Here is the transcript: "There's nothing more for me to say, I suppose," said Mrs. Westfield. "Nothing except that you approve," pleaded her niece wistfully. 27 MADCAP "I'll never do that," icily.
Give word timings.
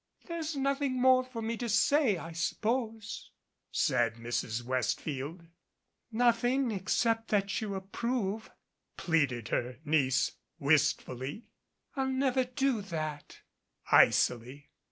"There's 0.25 0.55
nothing 0.55 0.99
more 0.99 1.23
for 1.23 1.43
me 1.43 1.55
to 1.57 1.69
say, 1.69 2.17
I 2.17 2.31
suppose," 2.31 3.29
said 3.71 4.15
Mrs. 4.15 4.63
Westfield. 4.63 5.45
"Nothing 6.11 6.71
except 6.71 7.27
that 7.27 7.61
you 7.61 7.75
approve," 7.75 8.49
pleaded 8.97 9.49
her 9.49 9.77
niece 9.85 10.31
wistfully. 10.57 11.49
27 11.93 11.93
MADCAP 11.93 11.97
"I'll 11.97 12.07
never 12.07 12.43
do 12.45 12.81
that," 12.81 13.41
icily. 13.91 14.71